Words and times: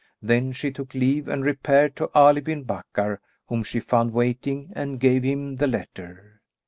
Then 0.19 0.51
she 0.51 0.71
took 0.71 0.95
leave 0.95 1.27
and 1.27 1.45
repaired 1.45 1.95
to 1.97 2.09
Ali 2.15 2.41
bin 2.41 2.63
Bakkar, 2.63 3.19
whom 3.45 3.61
she 3.61 3.79
found 3.79 4.13
waiting, 4.13 4.71
and 4.75 4.99
gave 4.99 5.21
him 5.21 5.57
the 5.57 5.67
letter. 5.67 6.41